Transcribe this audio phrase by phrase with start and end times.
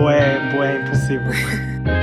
[0.00, 1.30] Bué, bué, impossível.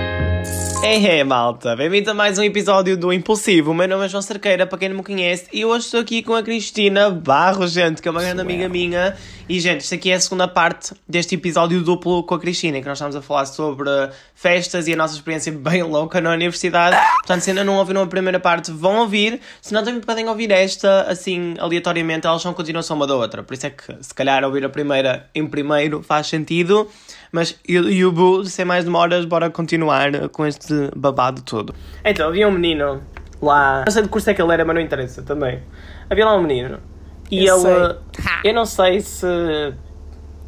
[0.84, 3.72] É, é, malta, bem-vindo a mais um episódio do Impulsivo.
[3.72, 6.22] O meu nome é João Cerqueira, para quem não me conhece, e hoje estou aqui
[6.22, 9.18] com a Cristina Barro, gente, que é uma grande amiga minha.
[9.50, 12.82] E, gente, isto aqui é a segunda parte deste episódio duplo com a Cristina, em
[12.82, 13.90] que nós estamos a falar sobre
[14.36, 16.98] festas e a nossa experiência bem louca na universidade.
[17.20, 19.40] Portanto, se ainda não ouviram a primeira parte, vão ouvir.
[19.62, 23.42] Se não, também podem ouvir esta, assim, aleatoriamente, elas são continuação uma da outra.
[23.42, 26.90] Por isso é que, se calhar, ouvir a primeira em primeiro faz sentido.
[27.32, 31.74] Mas e o Bu, sem mais demoras, bora continuar com este babado todo.
[32.04, 33.02] Então, havia um menino
[33.42, 33.86] lá.
[33.86, 35.64] Não sei de curso é que ele era, mas não interessa também.
[36.10, 36.97] Havia lá um menino.
[37.30, 37.64] E Eu ele.
[37.64, 38.24] sei.
[38.44, 39.74] Eu não sei se.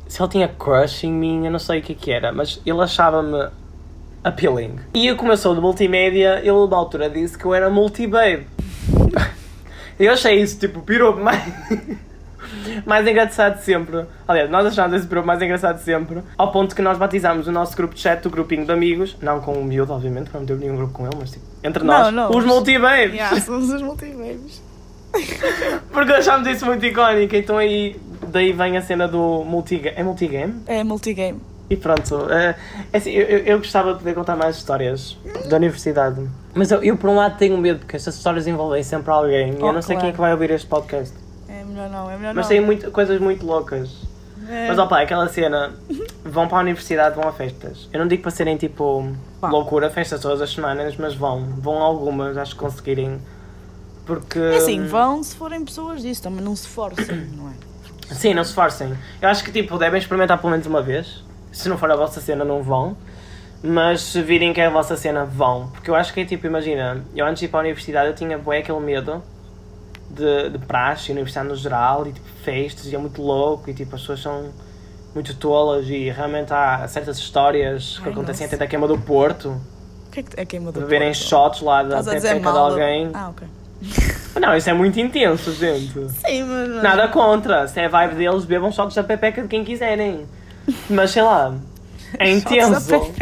[0.07, 2.59] Se ele tinha crush em mim, eu não sei o que é que era, mas
[2.65, 3.47] ele achava-me
[4.23, 4.79] appealing.
[4.93, 8.47] E eu, como eu sou de multimédia, ele, na altura, disse que eu era multibabe.
[9.99, 11.43] eu achei isso, tipo, piropo mais.
[12.87, 14.05] mais engraçado de sempre.
[14.27, 16.23] Aliás, nós achámos esse piropo mais engraçado de sempre.
[16.37, 19.15] Ao ponto que nós batizámos o nosso grupo de chat, o grupinho de amigos.
[19.21, 21.83] Não com o miúdo, obviamente, para não ter nenhum grupo com ele, mas tipo, entre
[21.83, 22.35] nós, Não, não.
[22.37, 23.13] os multibabes.
[23.13, 24.61] Yeah, somos os multiversos.
[25.91, 27.35] Porque achámos isso muito icónico.
[27.35, 29.95] Então aí, daí vem a cena do multigame.
[29.97, 30.61] É multigame?
[30.67, 31.39] É multigame.
[31.69, 32.55] E pronto, é
[32.91, 35.15] assim, eu, eu, gostava de poder contar mais histórias
[35.47, 36.19] da universidade.
[36.55, 39.53] Mas eu, eu, por um lado, tenho medo, porque estas histórias envolvem sempre alguém.
[39.53, 39.99] e eu Oh, não sei claro.
[40.01, 41.13] quem é que vai ouvir este podcast.
[41.47, 42.49] É melhor não, é melhor Mas não.
[42.49, 43.91] tem muito, coisas muito loucas.
[44.49, 44.67] É.
[44.67, 45.71] Mas opa, aquela cena,
[46.25, 47.87] vão para a universidade, vão a festas.
[47.93, 49.07] Eu não digo para serem tipo
[49.39, 49.49] Pá.
[49.51, 51.43] loucura, festas todas as semanas, mas vão.
[51.59, 53.19] Vão algumas, acho que conseguirem.
[54.09, 54.39] Porque.
[54.39, 57.53] É assim, vão se forem pessoas disso, também não se forcem, não é?
[58.15, 58.91] Sim, não se forcem.
[59.21, 61.23] Eu acho que tipo, devem experimentar pelo menos uma vez.
[61.51, 62.97] Se não for a vossa cena, não vão.
[63.61, 65.67] Mas se virem que é a vossa cena, vão.
[65.67, 68.15] Porque eu acho que é tipo, imagina, eu antes de ir para a universidade eu
[68.15, 69.21] tinha bué aquele medo
[70.09, 73.95] de, de praxe, universidade no geral, e tipo festas, e é muito louco, e tipo
[73.95, 74.49] as pessoas são
[75.13, 78.55] muito tolas, e realmente há certas histórias que Ai, acontecem nossa.
[78.55, 79.49] até da queima do Porto,
[80.07, 81.13] O que é que é queima do Porto?
[81.13, 83.11] shots lá da pepeca de alguém.
[83.13, 83.47] Ah, ok.
[84.39, 85.93] Não, isso é muito intenso, gente.
[86.09, 86.83] Sim, mas...
[86.83, 90.25] Nada contra, se é a vibe deles, bebam shots da pepeca de quem quiserem.
[90.89, 91.55] Mas sei lá,
[92.17, 92.79] é intenso.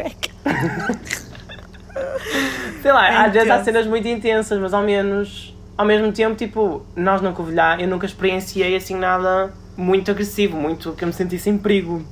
[2.81, 3.66] Sei lá, É às vezes há intenso.
[3.66, 8.06] cenas muito intensas, mas ao menos, ao mesmo tempo, tipo, nós na Covilhã, eu nunca
[8.06, 12.06] experienciei assim nada muito agressivo, muito que eu me sentisse em perigo.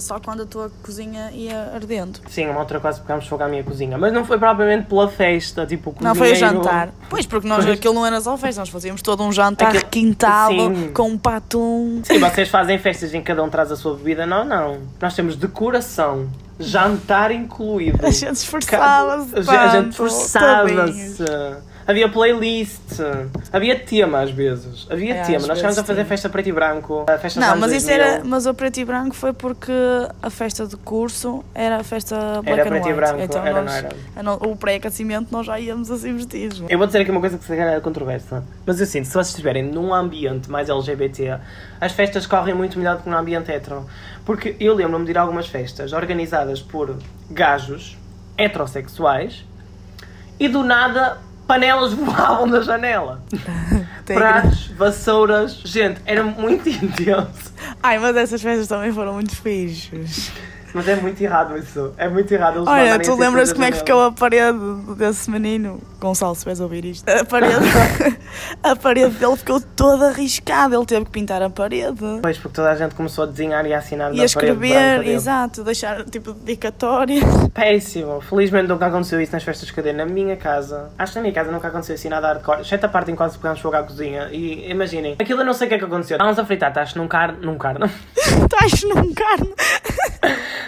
[0.00, 2.20] Só quando a tua cozinha ia ardendo.
[2.28, 5.66] Sim, uma outra coisa pegámos fogo à minha cozinha, mas não foi propriamente pela festa,
[5.66, 6.88] tipo, o Não, foi o cozinheiro- jantar.
[7.08, 7.78] Pois, porque nós Pois.
[7.78, 10.90] aquilo não era só festa, nós fazíamos todo um jantar Aquilo- requintado, Sim.
[10.94, 12.00] com um patum.
[12.04, 14.78] Sim, vocês fazem festas em que cada um traz a sua bebida, não, não.
[15.00, 16.28] Nós temos decoração,
[16.58, 18.04] jantar incluído.
[18.04, 21.24] A gente esforçava-se A gente- esforçava-se.
[21.86, 23.00] Havia playlist,
[23.52, 24.86] havia tema às vezes.
[24.88, 25.46] Havia É, tema.
[25.48, 28.06] Nós chegámos a fazer festa preto e branco, a festa Não, mas isso 2000.
[28.14, 28.24] era.
[28.24, 29.72] Mas o preto e branco foi porque
[30.22, 32.96] a festa de curso era a festa black Era preto e white.
[32.96, 34.32] branco, então era, nós, não era?
[34.48, 36.62] O pré-aquecimento nós já íamos assim vestidos.
[36.68, 38.44] Eu vou dizer aqui uma coisa que se calhar é controversa.
[38.64, 41.38] Mas eu sinto, se vocês estiverem num ambiente mais LGBT,
[41.80, 43.84] as festas correm muito melhor do que num ambiente hetero.
[44.24, 46.96] Porque eu lembro-me de ir a algumas festas organizadas por
[47.30, 47.98] gajos
[48.38, 49.44] heterossexuais
[50.38, 51.18] e do nada
[51.50, 53.20] panelas voavam da janela.
[54.06, 57.52] Pratos, vassouras, gente, era muito intenso.
[57.82, 60.30] Ai, mas essas festas também foram muito fixes.
[60.74, 61.92] Mas é muito errado isso.
[61.96, 64.58] É muito errado Olha, tu assim lembras como é que ficou a parede
[64.96, 65.80] desse menino?
[66.00, 67.08] Gonçalo, se vais ouvir isto.
[67.08, 67.54] A parede,
[68.62, 72.00] a parede dele ficou toda arriscada, ele teve que pintar a parede.
[72.22, 75.62] Pois, porque toda a gente começou a desenhar e a assinar E a escrever, exato,
[75.62, 77.20] deixar tipo dedicatória.
[77.52, 78.20] Péssimo.
[78.20, 80.90] Felizmente nunca aconteceu isso nas festas de cadeia na minha casa.
[80.98, 82.60] Acho que na minha casa nunca aconteceu assim nada hardcore.
[82.62, 84.28] Exceto a parte em que quase pegámos fogo à cozinha.
[84.32, 86.16] E imaginem, aquilo eu não sei o que é que aconteceu.
[86.16, 87.38] Estávamos a fritar tacho num carne.
[87.44, 87.90] num carne.
[88.30, 89.54] Estás num carne.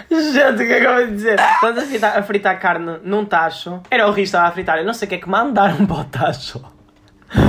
[0.09, 1.39] Gente, o que é que eu vou dizer?
[1.39, 3.81] Estamos a fritar, a fritar carne num tacho.
[3.89, 4.77] Era o que estava a fritar.
[4.77, 6.61] Eu não sei o que é que mandaram para o tacho.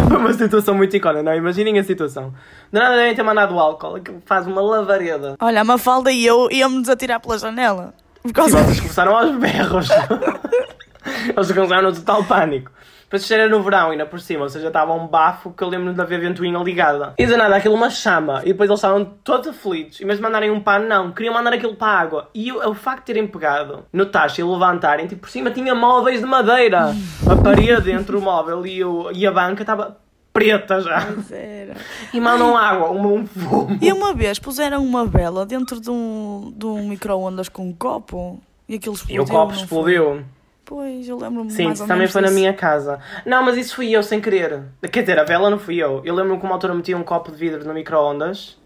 [0.09, 1.35] Foi uma situação muito icónica, não?
[1.35, 2.33] Imaginem a situação.
[2.73, 5.37] De nada devem ter mandado álcool, que faz uma lavareda.
[5.41, 7.93] Olha, a Mafalda e eu íamos atirar pela janela.
[8.23, 9.89] Por causa vocês começaram aos berros.
[11.37, 12.71] Eles começaram no total pânico.
[13.17, 15.93] Isto era no verão, ainda por cima, ou seja, estava um bafo que eu lembro
[15.95, 17.15] de haver ventoinha ligada.
[17.19, 18.41] E de nada, aquilo uma chama.
[18.45, 19.99] E depois eles estavam todos aflitos.
[19.99, 21.13] Vez de mandarem um pano, não.
[21.13, 22.29] Queriam mandar aquilo para a água.
[22.35, 25.75] E o, o facto de terem pegado no tacho e levantarem, tipo, por cima tinha
[25.75, 26.95] móveis de madeira.
[27.31, 29.97] A parede entre o móvel e, o, e a banca estava
[30.33, 31.01] preta já.
[31.07, 31.75] Pois era.
[32.13, 33.79] E mandam água, um, um fumo.
[33.81, 38.41] E uma vez puseram uma vela dentro de um, de um micro-ondas com um copo
[38.69, 39.23] e aquilo E explodiu.
[39.23, 40.25] o copo foi?
[40.65, 42.39] Pois, eu lembro-me Sim, mais isso também foi na disso.
[42.41, 42.99] minha casa.
[43.27, 44.63] Não, mas isso fui eu sem querer.
[44.91, 46.01] Quer dizer, a vela não fui eu.
[46.05, 48.57] Eu lembro-me que uma altura meti um copo de vidro no micro-ondas.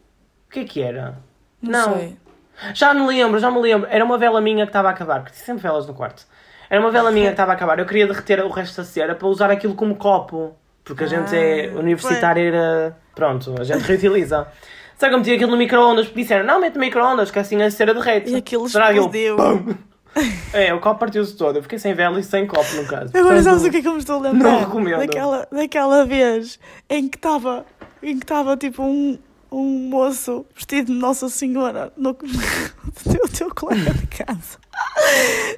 [0.49, 1.17] O que é que era?
[1.61, 1.97] Não, Não.
[1.99, 2.17] sei.
[2.75, 3.89] Já me lembro, já me lembro.
[3.91, 6.25] Era uma vela minha que estava a acabar, porque tinha sempre velas no quarto.
[6.71, 7.79] Era uma vela minha que estava a acabar.
[7.79, 10.55] Eu queria derreter o resto da cera para usar aquilo como copo.
[10.85, 12.97] Porque a gente é Ah, universitária era.
[13.15, 14.47] Pronto, a gente reutiliza.
[14.97, 17.61] Só que eu meti aquilo no micro-ondas, porque disseram, não, mete no micro-ondas, que assim
[17.63, 18.31] a cera derrete.
[18.31, 19.37] E aquilo eu- explodiu.
[19.37, 19.75] Pum!
[20.53, 21.57] É, o copo partiu-se todo.
[21.57, 23.11] Eu fiquei sem vela e sem copo, no caso.
[23.15, 24.51] Agora Portanto, sabes o que é que eu me estou a lembrar?
[24.53, 24.99] Não recomendo.
[24.99, 26.59] Daquela, daquela vez
[26.89, 27.65] em que estava
[28.03, 29.19] em que estava tipo um,
[29.53, 34.59] um moço vestido de Nossa Senhora no o teu colega de casa.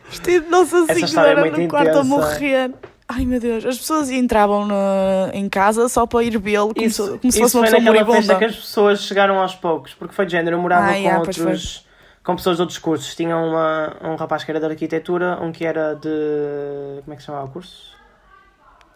[0.09, 2.73] Vestido de Nossa é Senhora muito no quarto a morrer.
[3.09, 7.05] Ai meu Deus, as pessoas entravam na- em casa só para ir vê-lo como, Isso,
[7.05, 8.39] se, como se isso fosse uma foi pessoa naquela festa moribunda.
[8.39, 11.19] que as pessoas chegaram aos poucos, porque foi de género, eu morava Ah, com yeah,
[11.19, 11.85] outros,
[12.25, 13.15] com pessoas de outros cursos.
[13.15, 17.23] Tinha uma, um rapaz que era de arquitetura, um que era de, como é que
[17.23, 17.97] se chamava o curso?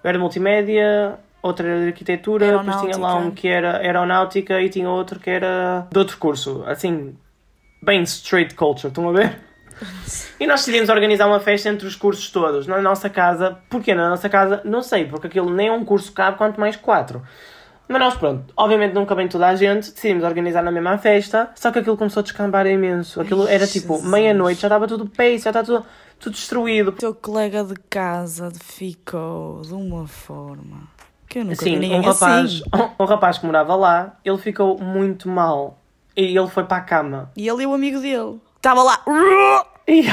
[0.03, 4.69] Era de multimédia, outro era de arquitetura, depois tinha lá um que era aeronáutica e
[4.69, 7.17] tinha outro que era de outro curso, assim,
[7.83, 9.39] bem straight culture, estão a ver?
[10.39, 13.59] E nós decidimos organizar uma festa entre os cursos todos, na nossa casa.
[13.69, 14.61] Porquê na nossa casa?
[14.65, 17.23] Não sei, porque aquilo nem é um curso cabe, quanto mais quatro.
[17.87, 21.71] Mas nós, pronto, obviamente nunca vem toda a gente, decidimos organizar na mesma festa, só
[21.71, 23.21] que aquilo começou a descambar imenso.
[23.21, 25.87] Aquilo era tipo meia-noite, já estava tudo pace, já estava tudo,
[26.19, 26.89] tudo destruído.
[26.89, 30.89] O teu colega de casa ficou de uma forma
[31.29, 32.93] que eu nunca vi Sim, ninguém um rapaz, assim.
[32.99, 35.79] um rapaz que morava lá, ele ficou muito mal.
[36.17, 37.31] E ele foi para a cama.
[37.37, 38.41] E ele e o amigo dele.
[38.57, 39.01] Estava lá.
[39.87, 40.05] E-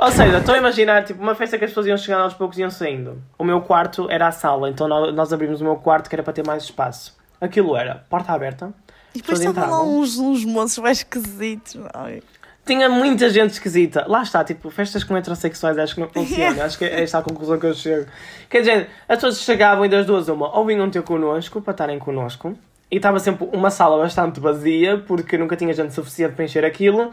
[0.00, 2.58] Ou seja, estou a imaginar tipo, uma festa que as pessoas iam chegando aos poucos
[2.58, 3.22] e iam saindo.
[3.38, 6.22] O meu quarto era a sala, então nó- nós abrimos o meu quarto que era
[6.22, 7.16] para ter mais espaço.
[7.40, 8.72] Aquilo era porta aberta.
[9.14, 11.78] E depois estavam lá uns, uns moços mais esquisitos.
[11.94, 12.22] Ai.
[12.66, 14.04] Tinha muita gente esquisita.
[14.08, 16.64] Lá está, tipo, festas com heterossexuais acho que não funcionam.
[16.64, 18.06] acho que é esta a conclusão que eu chego.
[18.50, 21.98] Quer dizer, as pessoas chegavam e das duas uma, ou vinham ter connosco para estarem
[21.98, 22.58] connosco,
[22.90, 27.12] e estava sempre uma sala bastante vazia, porque nunca tinha gente suficiente para encher aquilo,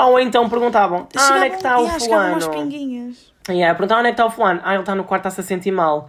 [0.00, 2.62] ou então perguntavam, ah, onde é que está o yeah, chegavam umas fulano?
[2.70, 3.16] pinguinhas.
[3.48, 4.60] Yeah, perguntavam onde é que está o fulano.
[4.62, 6.08] Ah, ele está no quarto, está-se a sentir mal.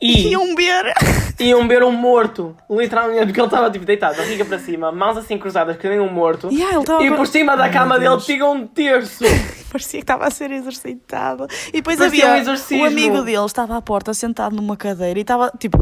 [0.00, 0.92] E Iam ver.
[1.40, 5.38] iam ver um morto, literalmente, porque ele estava tipo deitado, barriga para cima, mãos assim
[5.38, 6.50] cruzadas, que nem um morto.
[6.52, 9.24] Yeah, E por cima da Ai, cama dele tinha um terço.
[9.72, 11.46] Parecia que estava a ser exercitado.
[11.68, 12.84] E depois Parecia um havia exorcismo.
[12.84, 15.78] o amigo dele estava à porta sentado numa cadeira e estava tipo.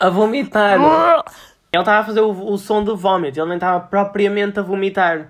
[0.00, 0.78] A vomitar.
[1.70, 5.28] Ele estava a fazer o, o som do vómito, ele nem estava propriamente a vomitar.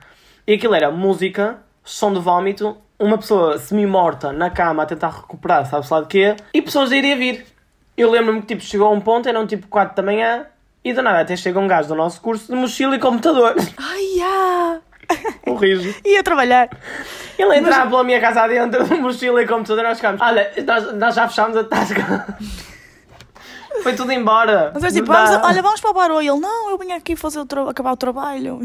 [0.49, 5.67] E aquilo era música, som de vómito, uma pessoa semi-morta na cama a tentar recuperar,
[5.67, 7.45] sabe-se lá de quê, e pessoas a irem a vir.
[7.95, 10.47] Eu lembro-me que tipo, chegou a um ponto, eram tipo 4 da manhã,
[10.83, 13.57] e do nada até chega um gajo do nosso curso de mochila e computador.
[13.77, 14.79] Ai, ah.
[15.47, 15.95] o riso.
[16.03, 16.71] Ia trabalhar.
[17.39, 21.15] Ele entrava pela minha casa adentro de mochila e computador, nós ficámos, olha, nós, nós
[21.15, 22.39] já fechámos a tasca.
[23.83, 24.71] Foi tudo embora.
[24.73, 26.33] Mas é tipo, vamos, olha, vamos para o barulho.
[26.33, 28.61] Ele, não, eu vim aqui fazer o acabar o trabalho.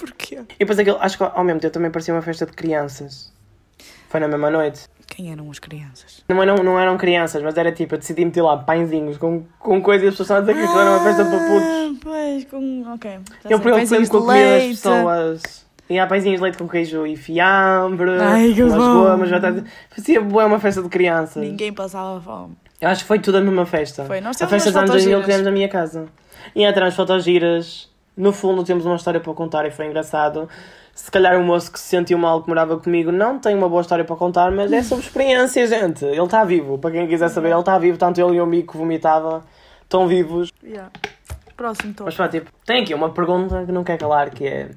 [0.00, 0.36] Porquê?
[0.36, 3.32] E depois aquilo, acho que ao mesmo tempo também parecia uma festa de crianças.
[4.08, 4.88] Foi na mesma noite.
[5.06, 6.24] Quem eram as crianças?
[6.28, 9.80] Não eram, não eram crianças, mas era tipo, eu decidi meter lá pãezinhos com, com
[9.82, 11.68] coisas e as pessoas estavam a dizer que aquilo era uma festa para putos.
[11.68, 12.92] Ah, Pois, com.
[12.94, 13.10] Ok.
[13.10, 14.68] Já Eu sei, preocupo pãezinhos com a comida das leite.
[14.82, 15.66] pessoas.
[15.90, 19.02] E há pãezinhos de leite com queijo e fiambre, Ai, que umas bom.
[19.02, 19.64] gomas, batatas.
[19.90, 21.42] Fazia boa uma festa de crianças.
[21.42, 22.56] Ninguém passava fome.
[22.80, 24.04] Eu acho que foi tudo a mesma festa.
[24.04, 25.20] Foi, nós a festa de anos 2000 fotogiras.
[25.26, 26.06] que tivemos na minha casa.
[26.54, 27.89] E entre as fotogiras,
[28.20, 30.48] no fundo temos uma história para contar e foi engraçado.
[30.94, 33.80] Se calhar o moço que se sentiu mal que morava comigo não tem uma boa
[33.80, 36.04] história para contar, mas é sobre experiência, gente.
[36.04, 36.78] Ele está vivo.
[36.78, 37.96] Para quem quiser saber, ele está vivo.
[37.96, 39.42] Tanto ele e o amigo que vomitava
[39.82, 40.52] estão vivos.
[40.62, 40.90] Yeah.
[41.56, 42.04] Próximo topo.
[42.04, 44.70] Mas pá, tipo, tem aqui uma pergunta que não quer calar, que é...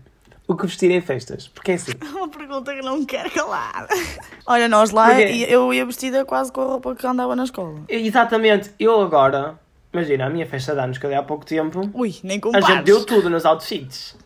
[0.46, 1.48] O que vestir em festas?
[1.48, 1.94] Porque é assim.
[2.14, 3.88] Uma pergunta que não quero calar.
[4.46, 7.80] Olha, nós lá, eu ia vestida quase com a roupa que andava na escola.
[7.88, 8.72] Exatamente.
[8.78, 9.58] Eu agora...
[9.94, 11.88] Imagina, a minha festa de anos que eu dei há pouco tempo...
[11.94, 12.66] Ui, nem A compares.
[12.68, 14.18] gente deu tudo nos outfits.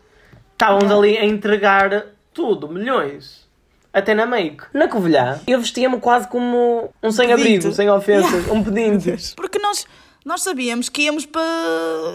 [0.52, 3.46] Estávamos ali a entregar tudo, milhões.
[3.92, 4.64] Até na make.
[4.72, 9.34] Na Covilhã, eu vestia-me quase como um sem-abrigo, sem ofensas, um pedinte.
[9.36, 9.86] Porque nós,
[10.24, 11.42] nós sabíamos que íamos para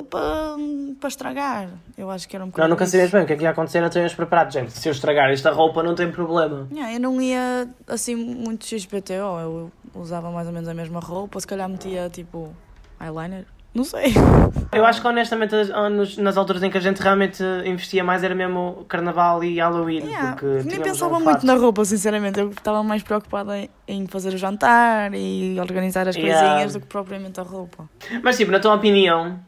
[0.09, 0.55] para
[0.99, 1.69] para estragar.
[1.97, 2.69] Eu acho que era um Não, bocado.
[2.69, 4.71] nunca sabias bem o que é que ia acontecer, não tínhamos preparado, gente.
[4.71, 6.67] Se eu estragar esta roupa, não tem problema.
[6.71, 11.39] Yeah, eu não ia assim muito XPTO, eu usava mais ou menos a mesma roupa,
[11.39, 12.55] se calhar metia tipo
[13.03, 14.13] eyeliner, não sei.
[14.71, 18.33] Eu acho que honestamente ah, nas alturas em que a gente realmente investia mais era
[18.33, 20.03] mesmo Carnaval e Halloween.
[20.05, 22.39] Yeah, Porque nem pensava um muito na roupa, sinceramente.
[22.39, 23.53] Eu estava mais preocupada
[23.87, 26.41] em, fazer o jantar e organizar as Yeah.
[26.47, 27.87] coisinhas do que propriamente a roupa.
[28.23, 29.39] Mas tipo, na tua opinião,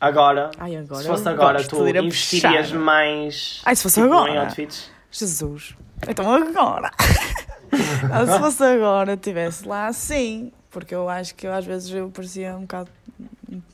[0.00, 1.02] agora, Ai, agora.
[1.02, 2.78] se fosse agora, tu investirias puxar.
[2.78, 4.30] mais Ai, se fosse tipo, agora.
[4.32, 4.90] em outfits?
[5.10, 5.74] Jesus.
[6.06, 6.90] Então agora.
[7.72, 10.52] Se fosse agora, estivesse lá, sim.
[10.76, 12.90] Porque eu acho que eu, às vezes eu parecia um bocado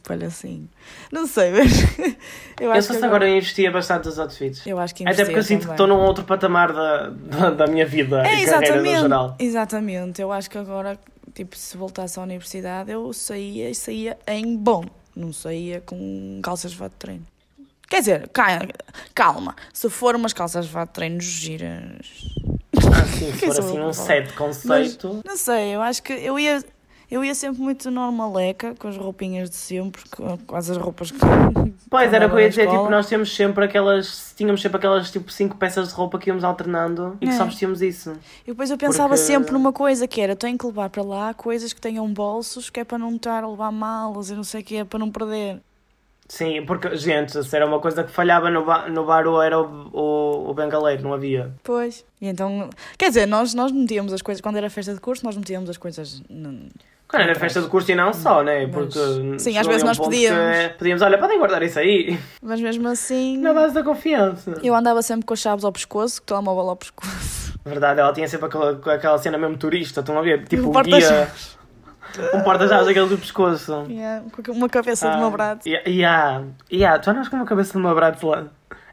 [0.04, 0.68] palhacinho.
[1.10, 1.72] Não sei, mas
[2.60, 4.64] eu Eu acho se que agora eu investia bastante nos outfits.
[4.64, 7.66] eu acho que Até porque eu sinto que estou num outro patamar da, da, da
[7.66, 9.00] minha vida É, e carreira no exatamente.
[9.00, 9.36] geral.
[9.36, 10.22] Exatamente.
[10.22, 10.96] Eu acho que agora,
[11.34, 14.84] tipo, se voltasse à universidade, eu saía e saía em bom.
[15.16, 17.26] Não saía com calças de fato de treino.
[17.90, 18.64] Quer dizer, ca-
[19.12, 19.56] calma.
[19.72, 22.06] Se for umas calças de fato de treino giras.
[22.94, 25.20] Ah, sim, se for assim eu um set conceito.
[25.26, 26.62] Não sei, eu acho que eu ia.
[27.12, 31.18] Eu ia sempre muito normaleca, com as roupinhas de sempre, com quase as roupas que.
[31.90, 34.78] Pois, que era o que eu ia dizer, tipo, nós temos sempre aquelas, tínhamos sempre
[34.78, 37.36] aquelas, tipo, cinco peças de roupa que íamos alternando e que É.
[37.36, 38.12] só vestíamos isso.
[38.44, 41.34] E depois eu pensava Porque- sempre numa coisa que era, tenho que levar para lá
[41.34, 44.62] coisas que tenham bolsos, que é para não estar a levar malas e não sei
[44.62, 45.60] o que, é para não perder.
[46.26, 49.60] Sim, porque, gente, se era uma coisa que falhava no, ba no bar ou era
[49.60, 51.52] o, o, o bengaleiro, não havia.
[51.62, 52.06] Pois.
[52.22, 55.36] E então, quer dizer, nós, nós metíamos as coisas, quando era festa de curso, nós
[55.36, 56.22] metíamos as coisas.
[57.12, 58.64] Quando era festa de curso e não só, né?
[58.66, 60.56] Mas- Porque Sim, chegou às vezes um nós ponto pedíamos.
[60.56, 62.18] que Pedíamos, olha, podem guardar isso aí.
[62.42, 64.54] Mas mesmo assim, Na base da confiança.
[64.62, 67.52] eu andava sempre com as chaves ao pescoço, com o telemóvel ao pescoço.
[67.64, 70.44] Verdade, ela tinha sempre aquela, aquela cena mesmo turista, estão a ver?
[70.48, 71.58] Tipo, Um guia, porta-chaves.
[72.34, 73.84] um porta-chaves aquele do pescoço.
[73.90, 75.68] Yeah, uma cabeça de Ah, meu braço.
[75.68, 78.46] Yeah, yeah, yeah, tu andas com uma cabeça de uma braço lá.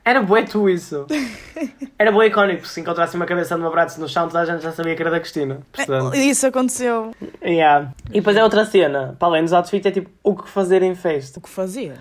[0.06, 1.06] Era bué tu isso.
[1.98, 4.62] Era bué icónico, se encontrasse uma cabeça de uma braço no chão, toda a gente
[4.62, 5.60] já sabia que era da Cristina.
[5.72, 7.14] Portanto, Isso aconteceu.
[7.44, 7.92] yeah.
[8.10, 10.96] E depois é outra cena, para além dos outfits, é tipo, o que fazer em
[10.96, 11.40] festa.
[11.40, 11.96] O que fazia?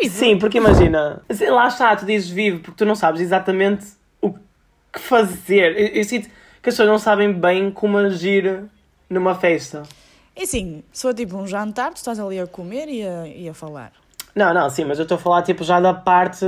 [0.00, 0.14] Vivo.
[0.14, 3.86] Sim, porque imagina, lá está, tu dizes vivo, porque tu não sabes exatamente
[4.20, 5.78] o que fazer.
[5.78, 6.28] Eu, eu sinto
[6.62, 8.64] que as pessoas não sabem bem como agir
[9.08, 9.82] numa festa.
[10.34, 13.54] E sim, sou tipo um jantar, tu estás ali a comer e a, e a
[13.54, 13.92] falar.
[14.34, 16.46] Não, não, sim, mas eu estou a falar tipo já da parte,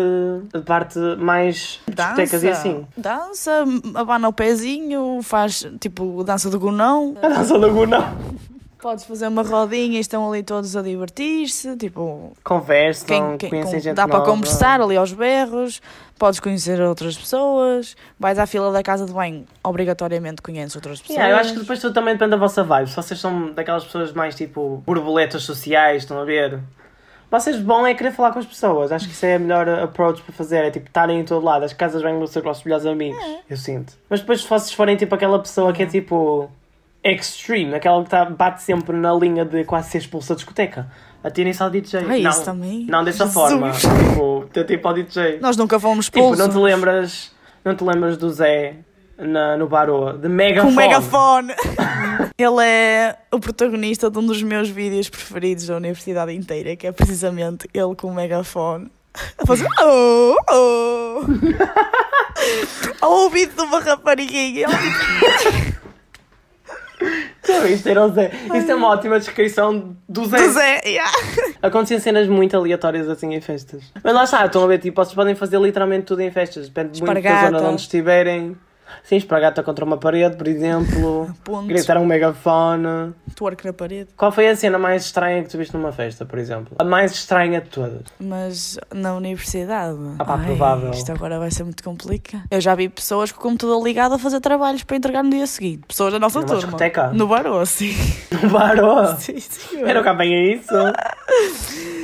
[0.52, 2.86] da parte mais discotecas e assim.
[2.96, 3.64] Dança,
[3.94, 7.14] abana o pezinho, faz tipo dança do gonão.
[7.22, 8.02] A dança do Gunão.
[8.80, 11.74] Podes fazer uma rodinha e estão ali todos a divertir-se.
[11.76, 15.80] Tipo, Conversam, quem, quem, conhecem com- gente dá para conversar ali aos berros.
[16.18, 17.96] Podes conhecer outras pessoas.
[18.20, 21.16] Vais à fila da casa de banho, obrigatoriamente conheces outras pessoas.
[21.18, 22.88] Yeah, eu acho que depois tudo também depende da vossa vibe.
[22.90, 26.60] Se vocês são daquelas pessoas mais tipo borboletas sociais, estão a ver?
[27.30, 28.92] Vocês bom é querer falar com as pessoas.
[28.92, 30.64] Acho que isso é a melhor approach para fazer.
[30.64, 31.64] É tipo estarem em todo lado.
[31.64, 33.20] As casas vêm ser os vossos melhores amigos.
[33.22, 33.38] É.
[33.50, 33.94] Eu sinto.
[34.08, 36.48] Mas depois se vocês forem tipo aquela pessoa que é tipo
[37.02, 40.90] extreme, aquela que tá, bate sempre na linha de quase ser expulsa da discoteca.
[41.22, 42.00] Atirem-se ao DJ.
[42.00, 42.86] Ah, não, isso também?
[42.88, 43.34] não dessa Jesus.
[43.34, 43.70] forma.
[43.72, 45.38] Tipo, ter tipo ao DJ.
[45.40, 46.38] Nós nunca fomos Tipo, expulsos.
[46.46, 47.32] não te lembras,
[47.64, 48.76] não te lembras do Zé
[49.18, 50.74] na, no Barô, de megafone.
[50.74, 51.54] Com megafone.
[52.36, 56.92] Ele é o protagonista de um dos meus vídeos preferidos da universidade inteira, que é
[56.92, 58.90] precisamente ele com o megafone.
[59.38, 61.20] A fazer oh, oh.
[63.00, 64.66] ao ouvido de uma rapariguinha.
[67.46, 68.32] Já viste, era o Zé.
[68.54, 70.36] Isso é uma ótima descrição do Zé.
[70.38, 71.12] do Zé, yeah.
[71.62, 73.84] Aconteciam cenas muito aleatórias assim em festas.
[74.02, 76.68] Mas lá está, estão a ver, tipo, vocês podem fazer literalmente tudo em festas.
[76.68, 78.56] Depende muito da zona onde estiverem.
[79.02, 81.34] Sim, espargata contra uma parede, por exemplo.
[81.44, 81.66] Ponto.
[81.66, 83.12] Gritar um megafone.
[83.34, 84.08] Twerk na parede.
[84.16, 86.76] Qual foi a cena mais estranha que tu viste numa festa, por exemplo?
[86.78, 88.02] A mais estranha de todas.
[88.20, 89.98] Mas na universidade.
[90.18, 90.90] Ah pá, ai, provável.
[90.90, 92.44] Isto agora vai ser muito complicado.
[92.50, 95.46] Eu já vi pessoas com o computador ligado a fazer trabalhos para entregar no dia
[95.46, 95.82] seguinte.
[95.88, 96.62] Pessoas da nossa Numa turma.
[96.62, 97.08] discoteca?
[97.12, 97.94] No barô, sim.
[98.42, 99.06] No Barô.
[99.18, 99.82] sim, sim.
[99.82, 100.72] Era o que apanha isso?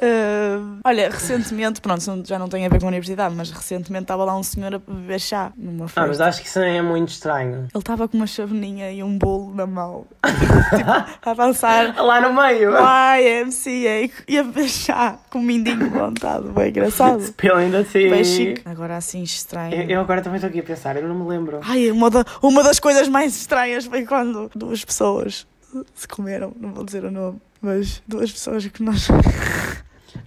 [0.00, 4.24] Ah, olha, recentemente, pronto, já não tem a ver com a universidade, mas recentemente estava
[4.24, 6.02] lá um senhor a beber chá numa festa.
[6.02, 7.60] Ah, mas acho que isso é muito estranho.
[7.60, 10.06] Ele estava com uma chaveninha e um bolo na mão,
[10.76, 12.72] tipo, a dançar Lá no meio.
[12.72, 17.20] YMCA e a beber chá com o mindinho montado, bem engraçado.
[17.22, 18.10] Spilling the tea.
[18.10, 18.62] Bem chique.
[18.64, 19.74] Agora assim estranho.
[19.74, 21.60] Eu, eu agora também estou aqui a pensar, eu não me lembro.
[21.62, 25.46] Ai, uma, da- uma das coisas mais estranhas foi quando duas pessoas
[25.94, 29.08] se comeram, não vou dizer o nome, mas duas pessoas que nós.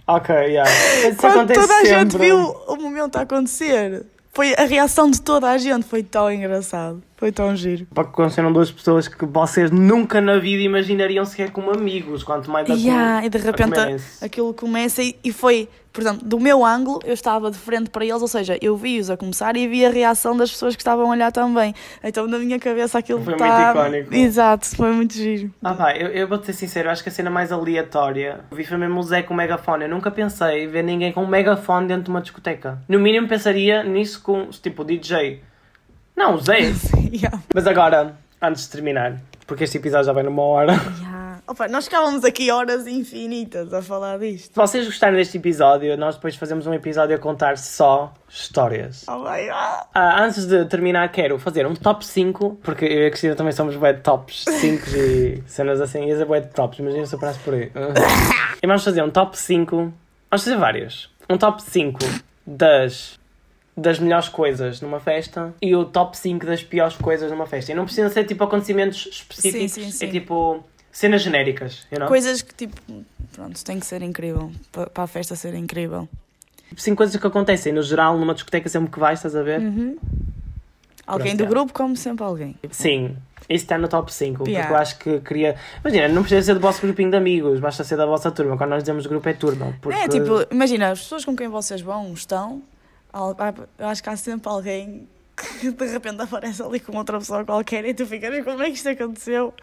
[0.06, 0.70] Ok, yeah.
[1.08, 2.26] Isso toda a gente sempre.
[2.26, 4.04] viu o momento a acontecer.
[4.32, 7.02] Foi a reação de toda a gente foi tão engraçado.
[7.20, 7.86] Foi tão giro.
[7.94, 12.50] Para que aconteceram duas pessoas que vocês nunca na vida imaginariam sequer como amigos, quanto
[12.50, 14.24] mais a Yeah, e de a repente comerem-se.
[14.24, 18.22] aquilo começa e, e foi, portanto, do meu ângulo, eu estava de frente para eles,
[18.22, 21.10] ou seja, eu vi-os a começar e vi a reação das pessoas que estavam a
[21.10, 21.74] olhar também.
[22.02, 23.70] Então na minha cabeça aquilo Foi muito está.
[23.72, 24.14] icónico.
[24.14, 25.50] Exato, foi muito giro.
[25.62, 28.78] Ah pá, eu, eu vou-te ser sincero, acho que a cena mais aleatória vi foi
[28.78, 29.84] mesmo o Zé com o megafone.
[29.84, 32.78] Eu nunca pensei em ver ninguém com um megafone dentro de uma discoteca.
[32.88, 35.42] No mínimo pensaria nisso com, tipo, DJ.
[36.20, 36.58] Não, Zé.
[37.10, 37.42] Yeah.
[37.52, 40.74] Mas agora, antes de terminar, porque este episódio já vai numa hora.
[41.00, 41.40] Yeah.
[41.46, 44.52] Opa, nós ficávamos aqui horas infinitas a falar disto.
[44.52, 49.06] Se vocês gostarem deste episódio, nós depois fazemos um episódio a contar só histórias.
[49.08, 49.86] Oh my God.
[49.94, 53.52] Ah, antes de terminar, quero fazer um top 5, porque eu e a Cristina também
[53.52, 57.40] somos de tops 5 e cenas assim, e bué de tops, imagina se eu parasse
[57.40, 57.72] por aí.
[58.62, 61.10] e vamos fazer um top 5, vamos fazer vários.
[61.28, 61.98] Um top 5
[62.46, 63.18] das,
[63.80, 67.72] das melhores coisas numa festa e o top 5 das piores coisas numa festa.
[67.72, 70.06] E não precisa ser tipo acontecimentos específicos, Sim, sim, sim.
[70.06, 72.08] é tipo cenas genéricas, you know?
[72.08, 72.76] Coisas que, tipo,
[73.32, 74.50] pronto, tem que ser incrível.
[74.72, 76.08] pa- Para a festa ser incrível.
[76.76, 79.60] Cinco coisas que acontecem no geral numa discoteca sempre que vais, estás a ver?
[79.60, 79.96] Uhum.
[81.06, 81.46] Alguém do é.
[81.46, 82.54] grupo, como sempre alguém.
[82.70, 83.16] Sim,
[83.48, 84.70] isso está no top 5, porque Yeah.
[84.72, 85.56] eu acho que queria.
[85.84, 88.56] Imagina, não precisa ser do vosso grupinho de amigos, basta ser da vossa turma.
[88.56, 89.74] Quando nós dizemos grupo é turma.
[89.80, 89.98] Porque...
[89.98, 92.62] É, tipo, imagina, as pessoas com quem vocês vão, estão,
[93.78, 97.84] eu acho que há sempre alguém que de repente aparece ali com outra pessoa qualquer
[97.86, 99.54] e tu ficas, como é que isto aconteceu?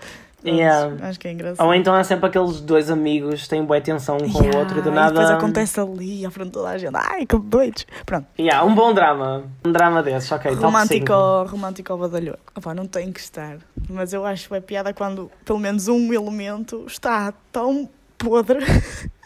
[0.46, 0.96] Yeah.
[1.08, 1.66] Acho que é engraçado.
[1.66, 4.60] Ou então há sempre aqueles dois amigos que têm boa atenção um com Yeah, o
[4.62, 5.12] outro e do e nada.
[5.14, 6.96] depois acontece ali, à frente de toda a gente.
[6.96, 7.86] Ai, que doidos.
[8.06, 8.28] Pronto.
[8.40, 9.44] Yeah, um bom drama.
[9.66, 10.54] Um drama desses, ok.
[10.54, 11.14] romântico,
[11.48, 12.40] romântico badalhoco.
[12.56, 13.58] Opá, não tem que estar.
[13.90, 18.60] Mas eu acho é piada quando pelo menos um elemento está tão podre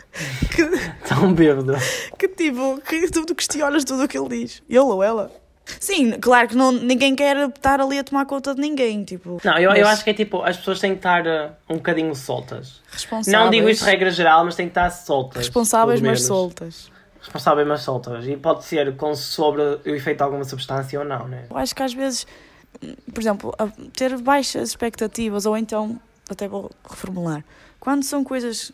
[0.51, 0.95] que, 5.
[1.07, 1.73] Tão bêbado.
[2.17, 4.61] que tipo, que tu questionas tudo o que ele diz.
[4.69, 5.31] Ele ou ela.
[5.79, 9.39] Sim, claro que não, ninguém quer estar ali a tomar conta de ninguém, tipo.
[9.43, 11.75] Não, eu, eu mas acho que é tipo, as pessoas têm que estar uh, um
[11.75, 12.81] bocadinho soltas.
[12.91, 15.37] responsáveis, Não digo isto de regra geral, mas têm que estar soltas.
[15.45, 16.91] responsáveis, mas soltas.
[17.21, 18.27] Responsáveis, mas soltas.
[18.27, 21.45] E pode ser com sobre o efeito de alguma substância ou não, né?
[21.49, 22.25] Eu acho que às vezes,
[23.13, 25.97] por exemplo, a- ter baixas expectativas, ou então,
[26.29, 27.45] até vou reformular,
[27.79, 28.71] quando são coisas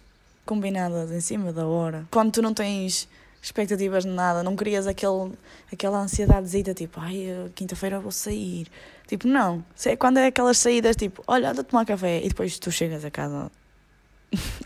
[0.47, 3.07] combinadas em cima da hora, quando tu não tens
[3.41, 5.31] expectativas de nada, não crias aquele,
[5.71, 8.67] aquela ansiedadezita, tipo, ai, quinta-feira vou sair.
[9.07, 9.63] Tipo, não.
[9.85, 13.11] É- Quando é aquelas saídas, tipo, olha, anda tomar café, e depois tu chegas a
[13.11, 13.51] casa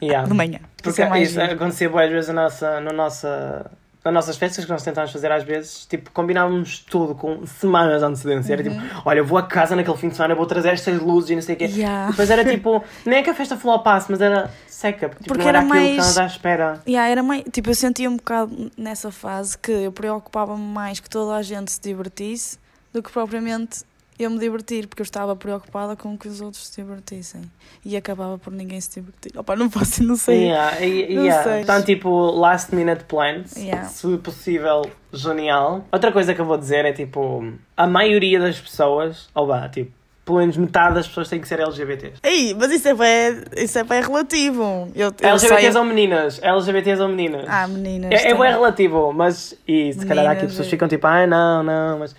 [0.01, 0.25] Yeah.
[0.29, 0.59] de manhã.
[0.81, 3.71] Porque isso é isso acontecia boas vezes na nossa, no nossa,
[4.03, 8.05] nas nossas festas que nós tentámos fazer às vezes, tipo, combinávamos tudo com semanas de
[8.05, 8.53] antecedência.
[8.53, 11.29] Era tipo, olha, eu vou a casa naquele fim de semana, vou trazer estas luzes
[11.29, 11.65] e não sei o quê.
[11.65, 12.09] Yeah.
[12.09, 15.43] Depois era tipo, nem é que a festa flopasse, mas era seca, porque, tipo, Porque
[15.43, 16.81] não era, era aquilo que estávamos à espera.
[16.87, 21.09] Yeah, era mais, tipo, eu sentia um bocado nessa fase que eu preocupava-me mais que
[21.09, 22.57] toda a gente se divertisse
[22.91, 23.83] do que propriamente
[24.19, 27.41] eu me divertir, porque eu estava preocupada com que os outros se divertissem
[27.83, 29.31] e acabava por ninguém se divertir.
[29.37, 30.45] Opa, não posso, não sei.
[30.49, 31.43] Yeah, Não yeah.
[31.43, 31.61] sei.
[31.61, 33.87] Então, tipo, last minute plans, Yeah.
[33.87, 35.85] se possível, genial.
[35.91, 37.43] Outra coisa que eu vou dizer é tipo,
[37.75, 39.91] a maioria das pessoas, ou vá, tipo,
[40.23, 42.19] pelo menos metade das pessoas têm que ser LGBTs.
[42.21, 44.89] Ei, mas isso é bem, isso é bem relativo.
[44.95, 46.39] Eu, eu LGBTs ou meninas?
[46.43, 47.45] LGBTs ou meninas?
[47.47, 48.11] Ah, meninas.
[48.11, 49.55] é, é bem relativo, mas.
[49.67, 50.69] E se calhar há aqui Meninas, pessoas é.
[50.69, 52.15] ficam tipo, ai não, não, mas.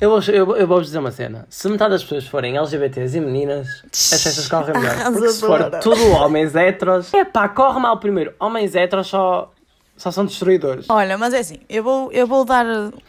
[0.00, 1.46] Eu eu, eu vou-vos dizer uma cena.
[1.50, 5.12] Se metade das pessoas forem LGBTs e meninas, as festas correm melhor.
[5.12, 8.32] Porque se for tudo homens heteros, é pá, corre mal primeiro.
[8.38, 9.52] Homens heteros só,
[9.96, 10.86] só são destruidores.
[10.88, 12.64] Olha, mas é assim, eu vou, eu vou dar,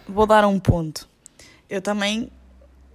[0.07, 1.07] vou dar um ponto.
[1.69, 2.31] Eu também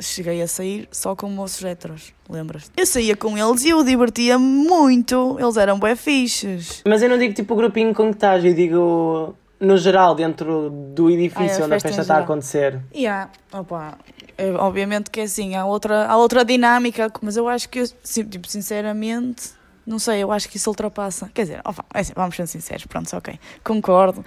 [0.00, 2.72] cheguei a sair só com moços héteros, lembras?
[2.76, 5.36] Eu saía com eles e eu divertia muito.
[5.38, 6.82] Eles eram bem fixes.
[6.84, 10.70] Mas eu não digo tipo o grupinho com que estás, eu digo no geral, dentro
[10.70, 12.80] do Ah, edifício é, onde a festa está a acontecer.
[12.92, 13.98] E há, opa,
[14.36, 17.86] é, obviamente que é assim, há outra, há outra dinâmica, mas eu acho que, eu,
[18.28, 19.50] tipo, sinceramente,
[19.86, 21.30] não sei, eu acho que isso ultrapassa.
[21.34, 24.24] Quer dizer, opa, é assim, vamos ser sinceros, pronto, ok, concordo.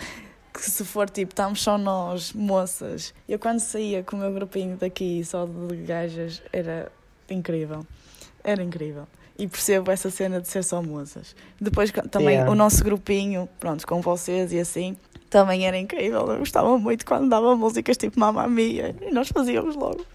[0.53, 3.13] Que se for tipo, estamos só nós, moças.
[3.29, 6.91] Eu quando saía com o meu grupinho daqui, só de gajas, era
[7.29, 7.85] incrível.
[8.43, 9.07] Era incrível.
[9.37, 11.35] E percebo essa cena de ser só moças.
[11.61, 12.51] Depois também Yeah.
[12.51, 14.97] o nosso grupinho, pronto, com vocês e assim,
[15.29, 16.27] também era incrível.
[16.31, 20.05] Eu gostava muito quando dava músicas tipo Mamma Mia e nós fazíamos logo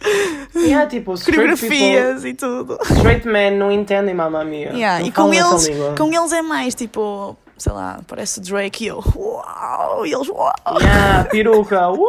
[0.82, 2.78] há tipo coreografias e tudo.
[2.82, 4.70] straight men não entendem mamma mia.
[4.72, 9.02] Yeah, E com eles, com eles é mais tipo, sei lá, parece Drake e eu,
[9.16, 10.52] uau, e eles, uau.
[10.80, 12.08] Yeah, peruca, uau!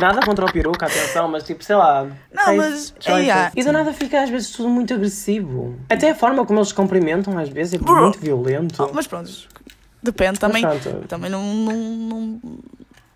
[0.00, 2.06] Nada contra o peruca, atenção, mas tipo, sei lá.
[2.32, 3.52] Não, mas- yeah.
[3.54, 5.76] E do nada fica às vezes tudo muito agressivo.
[5.88, 8.02] Até a forma como eles se cumprimentam às vezes é Bro.
[8.02, 8.82] muito violento.
[8.82, 9.30] Oh, mas pronto,
[10.02, 10.64] depende também.
[11.08, 12.40] Também não, não, não,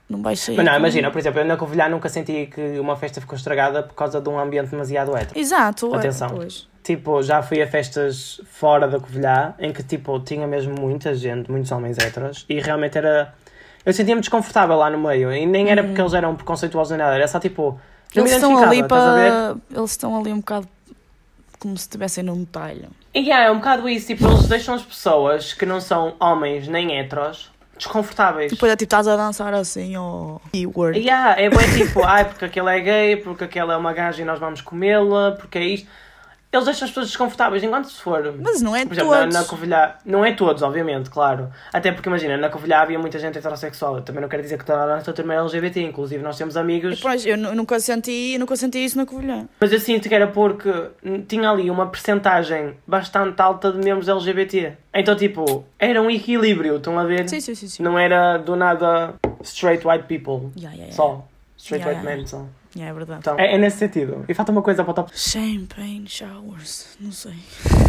[0.08, 0.56] não vais sair.
[0.56, 3.82] Mas não, imagina, por exemplo, eu na Covilhã nunca senti que uma festa ficou estragada
[3.82, 5.38] por causa de um ambiente demasiado hétero.
[5.38, 6.30] Exato, é, Atenção.
[6.30, 6.68] pois.
[6.82, 11.50] Tipo, já fui a festas fora da Covilhã em que, tipo, tinha mesmo muita gente,
[11.50, 13.34] muitos homens héteros e realmente era...
[13.86, 17.14] Eu sentia-me desconfortável lá no meio e nem era porque eles eram preconceituosos nem nada,
[17.14, 17.62] era só tipo...
[17.68, 17.78] Uhum.
[18.22, 19.56] Eles estão ali para.
[19.74, 20.68] Eles estão ali um bocado
[21.64, 22.90] como se estivessem num talho.
[23.14, 26.68] E yeah, é um bocado isso, tipo, eles deixam as pessoas que não são homens
[26.68, 28.52] nem heteros desconfortáveis.
[28.52, 30.40] Depois é tipo, estás a dançar assim, ou.
[30.52, 30.98] E-word.
[30.98, 34.24] Yeah, é bem tipo, ai, porque aquele é gay, porque aquela é uma gaja e
[34.24, 35.88] nós vamos comê-la, porque é isto.
[36.56, 38.34] Eles deixam as pessoas desconfortáveis, enquanto se for.
[38.40, 39.34] Mas não é Por exemplo, na, todos.
[39.34, 41.50] na Covilhã, não é todos, obviamente, claro.
[41.72, 43.96] Até porque imagina, na Covilhã havia muita gente heterossexual.
[43.96, 46.56] Eu também não quero dizer que toda a nossa turma é LGBT, inclusive nós temos
[46.56, 47.00] amigos.
[47.00, 49.46] Pois, eu nu- nunca senti, nunca senti isso na Covilhã.
[49.60, 50.72] Mas eu sinto que era porque
[51.28, 54.72] tinha ali uma percentagem bastante alta de membros LGBT.
[54.92, 57.28] Então, tipo, era um equilíbrio, estão a ver?
[57.28, 57.68] Sim, sim, sim.
[57.68, 57.82] sim.
[57.82, 60.50] Não era do nada straight white people.
[60.56, 60.92] Yeah, yeah, yeah.
[60.92, 61.26] Só.
[61.56, 62.44] Straight white men só.
[62.78, 63.20] É verdade.
[63.20, 64.24] Então, é, é nesse sentido.
[64.28, 65.10] E falta uma coisa para o top.
[65.14, 67.34] Champagne showers, não sei.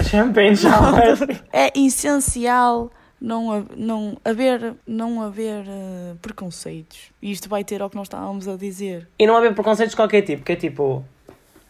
[0.10, 1.18] Champagne shower.
[1.52, 7.12] É essencial não, não haver, não haver eh, preconceitos.
[7.22, 9.08] E isto vai ter ao que nós estávamos a dizer.
[9.18, 11.04] e não haver preconceitos de qualquer tipo, que é tipo.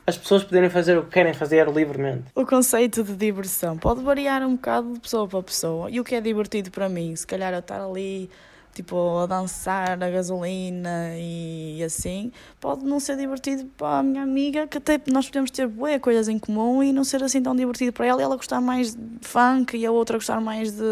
[0.08, 2.26] As pessoas poderem fazer o que querem fazer livremente.
[2.36, 5.90] O conceito de diversão pode variar um bocado de pessoa para pessoa.
[5.90, 8.30] E o que é divertido para mim, se calhar eu estar ali,
[8.76, 14.68] tipo, a dançar a gasolina e assim, pode não ser divertido para a minha amiga,
[14.68, 17.94] que até nós podemos ter bué coisas em comum e não ser assim tão divertido
[17.94, 20.84] para ela e ela gostar mais de funk e a outra gostar mais de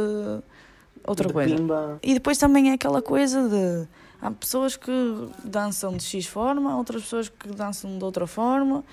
[1.06, 1.56] outra De coisa.
[1.56, 2.00] Pimba.
[2.02, 3.86] E depois também é aquela coisa de.
[4.22, 8.86] Há pessoas que dançam de X forma, outras pessoas que dançam de outra forma.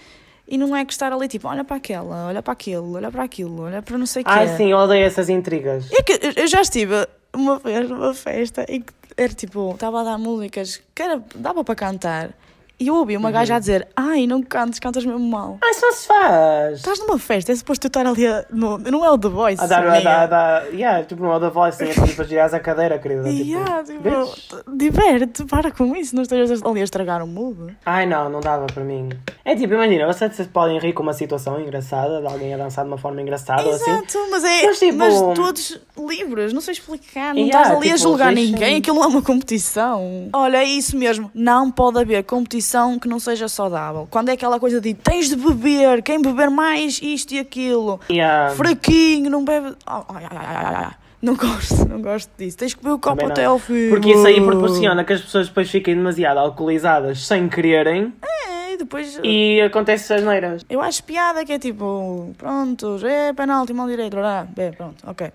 [0.48, 3.22] E não é que estar ali tipo, olha para aquela, olha para aquilo, olha para
[3.22, 4.30] aquilo, olha para não sei o que.
[4.32, 5.88] Ai sim, odeio essas intrigas.
[5.92, 10.04] É que eu já estive uma vez numa festa em que era tipo, estava a
[10.04, 12.34] dar músicas que era, dava para cantar.
[12.80, 13.32] E eu ouvi uma Uhum.
[13.34, 15.58] gaja a dizer, ai, não cantes, cantas mesmo mal.
[15.62, 16.78] Ai, só se faz.
[16.78, 19.62] Estás numa festa, é suposto tu estar ali a, no, não é o The Voice.
[19.62, 22.24] A dar, a dar, é- a dar, yeah, tipo, no Other Voice, tinha que para
[22.24, 23.24] girar a cadeira, querida.
[23.24, 27.76] Tipo, Yeah, tipo, diverte, para com isso, não estejas ali a estragar o mood.
[27.84, 29.10] Ai não, não dava para mim.
[29.44, 32.90] É tipo, imagina, vocês podem rir com uma situação engraçada, de alguém a dançar de
[32.90, 33.90] uma forma engraçada ou assim.
[33.90, 34.66] Exato, mas é.
[34.66, 38.32] Mas, Mas, tipo- todos livres, não sei explicar, não Yeah, estás ali a tipo, julgar
[38.34, 40.28] deixem- ninguém, aquilo é uma competição.
[40.32, 44.06] Olha, é isso mesmo, não pode haver competição que não seja saudável.
[44.10, 48.54] Quando é aquela coisa de tens de beber, quem beber mais isto e aquilo, Yeah.
[48.54, 49.74] fraquinho, não bebe.
[49.86, 50.90] Ai, ai, ai, ai, ai.
[51.22, 52.56] Não gosto, não gosto disso.
[52.56, 53.90] Tens que beber o copo até ao fim.
[53.90, 58.76] Porque isso aí proporciona que as pessoas depois fiquem demasiado alcoolizadas sem quererem É, e
[58.78, 59.20] depois.
[59.22, 60.64] e acontece as neiras.
[60.70, 65.30] Eu acho piada que é tipo, pronto, é penalti, mal direito, ah, bem, pronto, ok.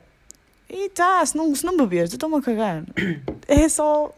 [0.67, 2.81] E tá, se não, se não beberes, eu estou-me a cagar.
[3.47, 4.09] É só.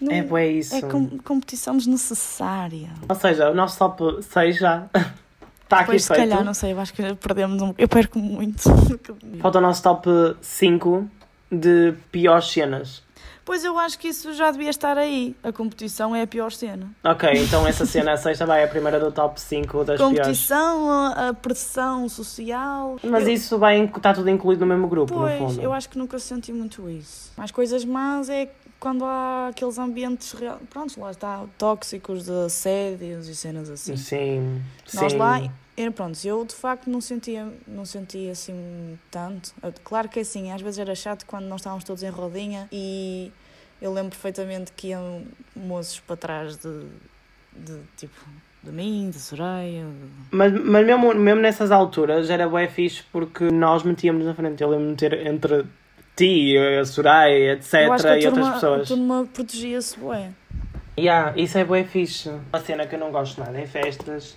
[0.00, 0.74] Não- É bué isso.
[0.74, 2.90] é com- competição desnecessária.
[3.08, 4.96] Ou seja, o nosso top 6 já está
[5.78, 6.20] aqui Depois, se feito.
[6.20, 7.74] calhar, não sei, eu acho que perdemos um.
[7.76, 8.62] Eu perco muito.
[9.40, 10.08] Falta o nosso top
[10.40, 11.08] 5
[11.50, 13.04] de piores cenas.
[13.44, 15.36] Pois eu acho que isso já devia estar aí.
[15.40, 16.90] A competição é a pior cena.
[17.04, 20.18] Ok, então essa cena, a sexta, vai a primeira do top 5 das piores.
[20.18, 22.96] competição, a, pressão social.
[23.04, 25.62] Mas Eu- isso vai, está tudo incluído no mesmo grupo, no Pois, fundo.
[25.62, 27.30] eu acho que nunca senti muito isso.
[27.36, 30.60] Mais coisas más é quando há aqueles ambientes, real...
[30.70, 33.96] pronto, lá está, tóxicos de assédios e cenas assim.
[33.96, 34.62] Sim,
[34.94, 35.18] Nós sim.
[35.18, 35.40] lá,
[35.76, 39.54] eu, pronto, eu de facto não sentia, não sentia assim tanto.
[39.84, 43.32] Claro que assim, às vezes era chato quando nós estávamos todos em rodinha e
[43.80, 46.86] eu lembro perfeitamente que iam moços para trás de,
[47.54, 48.14] de tipo,
[48.62, 49.84] de mim, de Soraya.
[49.84, 54.62] de- Mas, mas mesmo, mesmo nessas alturas era bué fixe porque nós metíamos na frente.
[54.62, 55.64] Eu lembro de meter entre
[56.16, 57.74] ti, a Soraya, etc.
[57.74, 58.88] eu acho que a e outras turma, a pessoas.
[58.88, 60.30] turma protegia-se, bué.
[60.98, 62.30] Yeah, isso é bué fixe.
[62.30, 64.34] Uma cena que eu não gosto nada em festas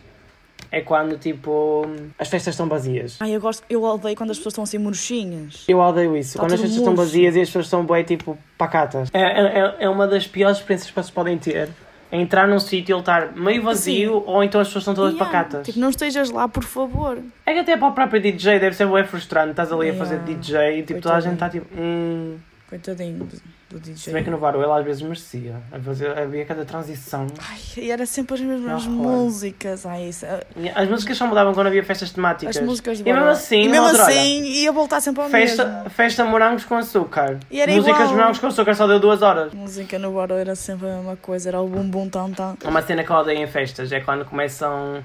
[0.72, 1.84] é quando, tipo,
[2.20, 3.16] as festas estão vazias.
[3.22, 5.64] Ai, eu gosto, eu odeio quando as pessoas estão assim murchinhas.
[5.68, 6.34] Eu odeio isso.
[6.34, 7.08] Tá quando as festas estão murcho.
[7.08, 9.10] vazias e as pessoas estão bué, tipo, pacatas.
[9.14, 11.70] É, é, é uma das piores experiências que vocês podem ter.
[12.12, 15.32] Entrar num sítio e ele estar meio vazio ou então as pessoas estão todas Yeah,
[15.32, 15.66] pacatas.
[15.66, 17.20] Tipo, não estejas lá, por favor.
[17.46, 19.52] É que até para o próprio DJ deve ser bué frustrante.
[19.52, 20.34] Estás ali a fazer Yeah.
[20.34, 21.68] DJ e tipo, toda a gente está tipo.
[21.78, 22.38] Hum.
[22.70, 23.36] Coitadinho do,
[23.72, 23.98] do DJ.
[23.98, 25.56] Se bem que no Varo ele às vezes merecia.
[26.22, 27.26] Havia cada transição.
[27.50, 29.88] Ai, e era sempre as mesmas músicas.
[29.88, 30.24] Ai, isso,
[30.56, 32.56] E As músicas só mudavam quando havia festas temáticas.
[32.58, 35.48] as músicas E mesmo assim, e mesmo assim ia voltar sempre ao mesmo.
[35.48, 37.40] Festa, festa morangos com açúcar.
[37.50, 38.14] E era Músicas igual.
[38.14, 39.52] morangos com açúcar só deu duas horas.
[39.52, 42.56] Música no Boro era sempre a mesma coisa, era o bum bum tam tam.
[42.64, 45.04] Uma cena que eu odeio em festas é quando começam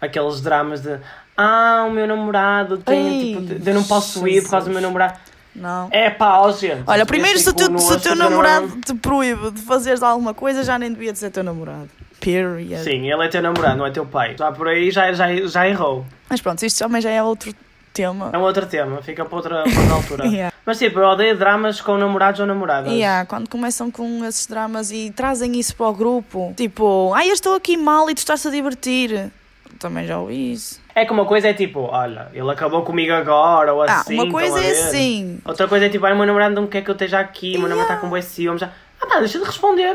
[0.00, 0.98] aqueles dramas de
[1.36, 4.80] Ah, o meu namorado tem, Ei, tipo, eu não posso ir por causa do meu
[4.80, 4.82] Jesus.
[4.82, 5.35] namorado.
[5.56, 5.88] Não.
[5.90, 6.14] É
[6.58, 6.82] gente.
[6.86, 10.02] Olha, primeiro se o Este teu, cu se o teu namorado te proíbe de fazeres
[10.02, 11.88] alguma coisa, já nem devia de ser teu namorado.
[12.20, 12.82] Period.
[12.82, 14.36] Sim, ele é teu namorado, não é teu pai.
[14.38, 16.04] Já por aí já, já, já errou.
[16.28, 17.54] Mas pronto, isto também já é outro
[17.92, 18.30] tema.
[18.32, 20.26] É um outro tema, fica para outra, para outra altura.
[20.26, 20.54] Yeah.
[20.64, 22.92] Mas tipo, eu odeio dramas com namorados ou namoradas.
[22.92, 27.34] Yeah, quando começam com esses dramas e trazem isso para o grupo, tipo, ai, eu
[27.34, 29.30] estou aqui mal e tu estás a divertir.
[29.78, 30.85] Também já ouvi isso.
[30.98, 34.14] É que uma coisa é tipo, olha, ele acabou comigo agora, ou Ah, assim.
[34.14, 35.38] uma coisa estão a é assim.
[35.44, 37.68] Outra coisa é tipo, ai, meu namorado não quer que eu esteja aqui, o meu
[37.68, 38.00] namorado está Yeah.
[38.00, 38.62] com boi ciúmes.
[38.62, 38.70] já-
[39.06, 39.94] Ah pá, deixa de responder.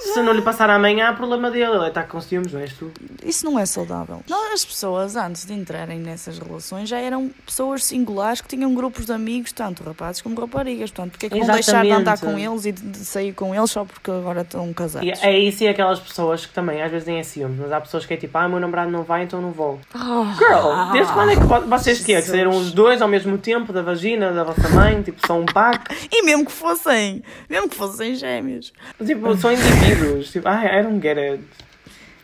[0.00, 1.72] Se não lhe passar amanhã, há problema dele.
[1.76, 2.90] Ele está com ciúmes, não és tu?
[3.24, 4.22] Isso não é saudável.
[4.28, 9.06] Não, as pessoas, antes de entrarem nessas relações, já eram pessoas singulares que tinham grupos
[9.06, 10.90] de amigos, tanto rapazes como raparigas.
[10.90, 13.54] Portanto, porque é que vão deixar de andar com eles e de de sair com
[13.54, 15.08] eles só porque agora estão casados?
[15.08, 18.04] E é isso e aquelas pessoas que também às vezes é ciúmes, mas há pessoas
[18.04, 19.78] que é tipo, ah, meu namorado não vai, então não vou.
[19.94, 22.20] Ah, Girl, desde quando é que pode- vocês que é?
[22.20, 25.02] Saíram os dois ao mesmo tempo da vagina da vossa mãe?
[25.02, 25.94] Tipo, são um pack?
[26.10, 28.49] E mesmo que fossem, mesmo que fossem gêmeos.
[29.04, 30.30] Tipo, são indivíduos.
[30.30, 31.42] Tipo, ah, I don't get it.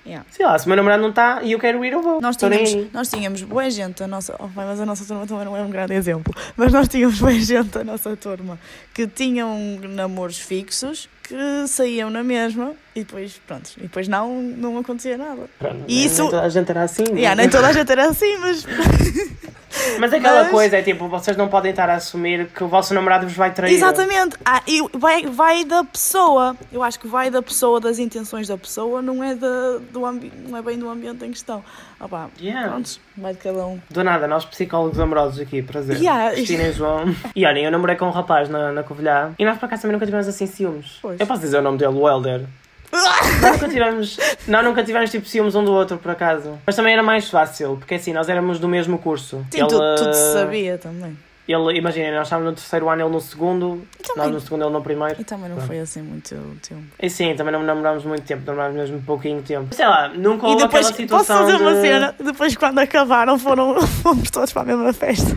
[0.04, 0.24] Yeah.
[0.30, 2.20] Sei lá, se o meu namorado não está e eu quero ir, eu vou.
[2.20, 4.36] Nós tínhamos, nós tínhamos boa gente, a nossa.
[4.38, 6.32] Oh, mas a nossa turma também não é um grande exemplo.
[6.56, 8.56] Mas nós tínhamos boa gente, a nossa turma,
[8.94, 11.34] que tinham namoros fixos, que
[11.66, 15.50] saíam na mesma e depois, pronto, e depois não, não acontecia nada.
[15.58, 17.04] Pronto, E nem- isso- nem toda a gente era assim.
[17.12, 18.64] Yeah, nem toda a gente era assim, mas.
[19.98, 22.92] Mas aquela Mas- coisa é tipo, vocês não podem estar a assumir que o vosso
[22.94, 23.74] namorado vos vai trair.
[23.74, 24.36] Exatamente.
[24.44, 26.56] Ah, e vai, vai da pessoa.
[26.72, 30.32] Eu acho que vai da pessoa, das intenções da pessoa, não é, da, do ambi
[30.48, 31.64] não é bem do ambiente em questão.
[31.98, 32.68] Opá, Yeah.
[32.70, 33.80] pronto, vai de cada um.
[33.90, 35.96] Do nada, nós psicólogos amorosos aqui, prazer.
[35.96, 36.32] Yeah.
[36.34, 37.04] Cristina e João.
[37.34, 39.94] E olhem, eu namorei com um rapaz na, na Covilhã e nós por acaso também
[39.94, 40.98] nunca tivemos assim ciúmes.
[41.00, 41.18] Pois.
[41.18, 42.42] Eu posso dizer o nome dele, o Helder.
[42.92, 46.58] Nós nunca tivemos, nós nunca tivemos tipo ciúmes um do outro, por acaso.
[46.66, 49.44] Mas também era mais fácil, porque assim, nós éramos do mesmo curso.
[49.50, 51.16] Sim, tudo, tudo se sabia também.
[51.48, 54.64] Ele, imaginem, nós estávamos no terceiro ano, ele no segundo, E nós também, no segundo,
[54.64, 55.14] ele no primeiro.
[55.20, 55.68] e também não Pronto.
[55.68, 56.82] foi assim muito tempo.
[57.00, 59.72] E sim, também não namorámos muito tempo, namorámos mesmo pouquinho tempo.
[59.72, 61.80] Sei lá, nunca E houve depois, aquela posso situação fazer uma de...
[61.82, 62.14] cena?
[62.18, 65.36] Depois, quando acabaram, foram, fomos todos para a mesma festa.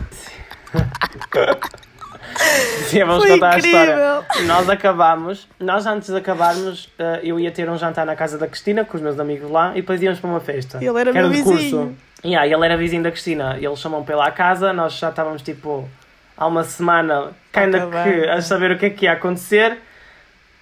[2.86, 3.92] Sim, vamos Foi contar a história.
[3.92, 4.46] incrível.
[4.46, 8.46] Nós acabámos, nós antes de acabarmos, eh, eu ia ter um jantar na casa da
[8.46, 10.78] Cristina com os meus amigos lá e depois íamos para uma festa.
[10.78, 11.96] Ele era que meu de vizinho.
[12.24, 13.56] Yeah, ele era vizinho da Cristina.
[13.60, 15.88] Eles chamam pela à casa, nós já estávamos tipo
[16.36, 19.78] há uma semana Acabar, que a saber o que é que ia acontecer.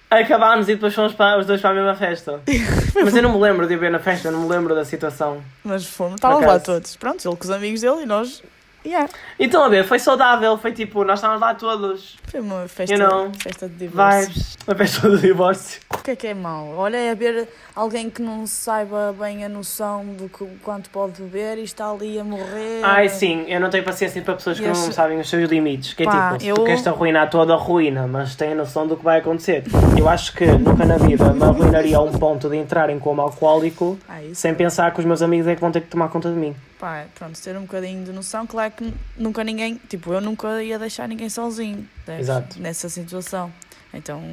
[0.09, 2.41] Acabámos e depois fomos para, os dois para a mesma festa.
[2.95, 4.83] Mas eu não me lembro de ir ver na festa, eu não me lembro da
[4.83, 5.41] situação.
[5.63, 6.95] Mas fomos, estavam lá todos.
[6.95, 8.41] Pronto, ele com os amigos dele e nós.
[8.85, 9.09] Yeah.
[9.37, 12.17] Então a ver, foi saudável, foi tipo, nós estávamos lá todos.
[12.31, 14.29] Foi uma festa, You know, festa de divórcio.
[14.29, 15.81] Vibes, uma festa de divórcio.
[15.93, 16.75] O que é que é mau?
[16.77, 21.57] Olha, é ver alguém que não saiba bem a noção do que, quanto pode beber
[21.57, 22.81] e está ali a morrer.
[22.83, 25.93] Ai sim, eu não tenho paciência para pessoas que não sabem os seus limites.
[25.93, 28.53] Que é Pá, tipo, se eu- tu queres te arruinar toda a ruína, mas tem
[28.53, 29.63] a noção do que vai acontecer.
[29.97, 33.23] Eu acho que nunca na vida me arruinaria a um ponto de entrar em coma
[33.23, 36.29] alcoólico Ah, sem pensar que os meus amigos é que vão ter que tomar conta
[36.29, 36.55] de mim.
[36.79, 38.47] Pá, pronto, ter um bocadinho de noção.
[38.47, 39.75] Claro que nunca ninguém.
[39.89, 41.87] Tipo, eu nunca ia deixar ninguém sozinho.
[42.05, 42.29] percebes?
[42.29, 42.61] Exato.
[42.61, 43.51] Nessa situação.
[43.93, 44.23] Então,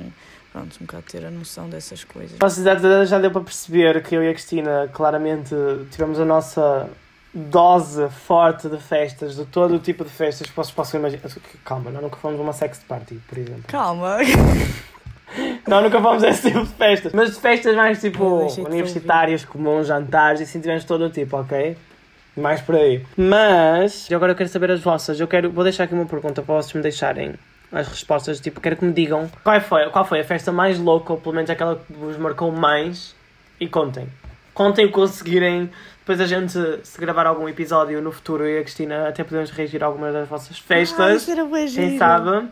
[0.53, 2.39] pronto, um bocado ter a noção dessas coisas.
[2.39, 5.55] Posso dizer, já deu para perceber que eu e a Cristina claramente
[5.91, 6.89] tivemos a nossa
[7.35, 11.23] dose forte de festas, de todo o tipo de festas que vocês possam imaginar.
[11.65, 13.65] Calma, nós nunca fomos uma sex party, por exemplo.
[13.67, 14.19] Calma.
[15.67, 17.13] Nós nunca fomos a esse tipo de festas.
[17.13, 21.77] Mas de festas mais tipo universitárias, comuns, jantares, e assim tivemos todo o tipo, ok?
[22.37, 23.05] Mais por aí.
[23.17, 25.19] Mas agora eu quero saber as vossas.
[25.19, 27.35] Eu quero, vou deixar aqui uma pergunta para vocês me deixarem
[27.73, 28.41] as respostas.
[28.41, 31.35] Tipo, quero que me digam qual foi, qual foi a festa mais louca, ou pelo
[31.35, 33.15] menos aquela que vos marcou mais.
[33.59, 34.07] E contem.
[34.53, 35.71] Contem o que conseguirem.
[36.01, 36.53] Depois a gente,
[36.85, 40.13] se gravar algum episódio no futuro, eu e a Cristina até podemos reagir a algumas
[40.13, 41.23] das vossas Ah, festas.
[41.23, 42.49] isso era bué Quem sabe?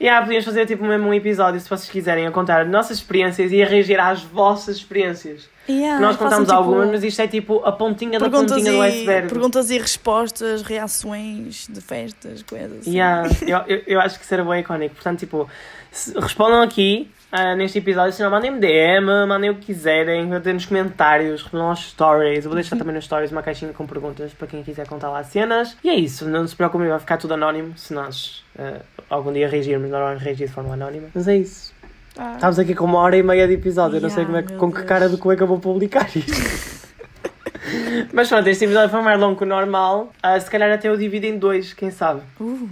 [0.00, 3.52] E ah, podíamos fazer tipo mesmo um episódio, se vocês quiserem, a contar nossas experiências
[3.52, 5.48] e a reagir às vossas experiências.
[5.68, 8.84] Yeah, Nós façam, contamos tipo, algumas, mas isto é tipo a pontinha da pontinha do
[8.84, 9.28] e, iceberg.
[9.28, 12.90] perguntas e respostas, reações de festas, coisas assim.
[12.92, 14.94] Yeah, eu, eu, eu acho que era bem icónico.
[14.94, 15.48] Portanto, tipo,
[15.90, 20.54] se- respondam aqui ah, neste episódio, se não mandem-me DM, mandem o que quiserem, mandem
[20.54, 22.44] nos comentários, respondam aos stories.
[22.44, 25.24] Eu vou deixar também nos stories uma caixinha com perguntas para quem quiser contar lá
[25.24, 25.76] cenas.
[25.82, 29.48] E é isso, não se preocupem, vai ficar tudo anónimo se nós ah, algum dia
[29.48, 31.08] reagirmos, nós vamos reagir de forma anónima.
[31.14, 31.74] Mas é isso.
[32.16, 33.96] Ah, Estamos aqui com uma hora e meia de episódio.
[33.96, 34.88] Eu não sei como é que, com que Deus.
[34.88, 36.84] cara de como é que eu vou publicar isto.
[38.12, 40.12] Mas pronto, este episódio foi mais longo que o normal.
[40.22, 42.20] Ah, se calhar até eu divido em dois, quem sabe.
[42.40, 42.68] uh,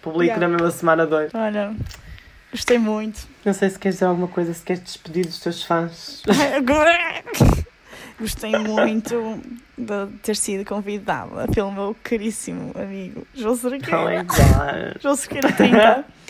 [0.00, 0.40] Publico Yeah.
[0.40, 1.30] na mesma semana dois.
[1.34, 1.74] olha,
[2.52, 3.26] gostei muito.
[3.44, 6.22] Não sei se queres dizer alguma coisa, se queres despedir dos teus fãs.
[6.56, 7.22] Agora,
[8.20, 9.40] Gostei muito
[9.78, 14.22] de ter sido convidada pelo meu caríssimo amigo João Oh Cerqueira.
[14.24, 15.02] god.
[15.02, 16.04] João Cerqueira 30.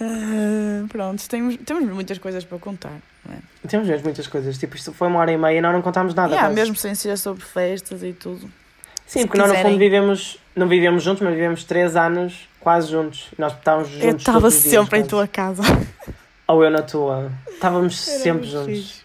[0.00, 2.92] Ah, pronto, temos, temos muitas coisas para contar.
[3.26, 3.38] Não é?
[3.66, 4.56] Temos mesmo muitas coisas.
[4.56, 6.32] Tipo, isto foi uma hora e meia e nós não contámos nada.
[6.32, 8.48] Yeah, mesmo sem ser sobre festas e tudo.
[9.08, 9.72] Sim, porque nós no quiserem.
[9.72, 13.28] fundo vivemos, não vivemos juntos, mas vivemos três anos quase juntos.
[13.38, 14.04] Nós estávamos juntos.
[14.04, 15.62] Eu estava os dias, sempre em tua casa.
[16.46, 17.32] Ou eu na tua.
[17.48, 18.66] Estávamos sempre juntos.
[18.66, 19.00] fixe.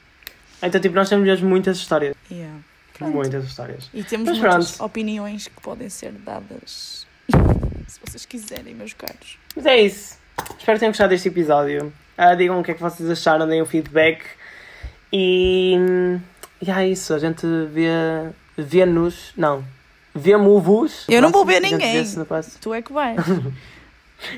[0.62, 2.16] Então, tipo, nós temos mesmo muitas histórias.
[2.30, 2.60] Yeah.
[3.00, 3.90] Muitas histórias.
[3.94, 4.86] E temos Mas muitas pronto.
[4.86, 7.08] opiniões que podem ser dadas
[7.88, 9.38] se vocês quiserem, meus caros.
[9.56, 10.18] Mas é isso.
[10.58, 11.94] Espero que tenham gostado deste episódio.
[12.18, 14.24] Uh, digam o que é que vocês acharam, deem o feedback.
[15.12, 15.76] E,
[16.62, 17.88] e é isso, a gente vê,
[18.58, 19.64] vê-nos, não,
[20.14, 21.06] vemo-vos.
[21.10, 22.04] Eu não vou ver ninguém.
[22.62, 23.18] Tu é que vais.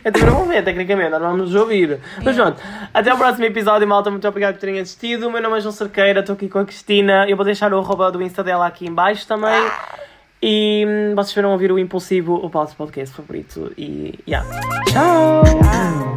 [0.04, 2.00] Eu também não vou ver, tecnicamente, nós vamos nos ouvir.
[2.24, 2.60] Mas pronto,
[2.94, 4.10] até o próximo episódio, malta.
[4.10, 5.28] Muito obrigado por terem assistido.
[5.28, 7.30] O meu nome é João Cerqueira, estou aqui com a Cristina.
[7.30, 9.64] Eu vou deixar o arroba do Insta dela aqui em baixo também.
[10.42, 13.72] E hum, vocês viram ouvir o Impulsivo, o vosso podcast favorito.
[13.78, 14.48] E, yeah.
[14.86, 15.44] Tchau!
[15.44, 16.15] Tchau.